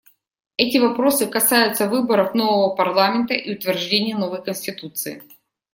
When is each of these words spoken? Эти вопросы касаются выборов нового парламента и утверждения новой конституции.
Эти 0.57 0.79
вопросы 0.79 1.27
касаются 1.27 1.87
выборов 1.87 2.33
нового 2.33 2.75
парламента 2.75 3.35
и 3.35 3.53
утверждения 3.53 4.17
новой 4.17 4.43
конституции. 4.43 5.21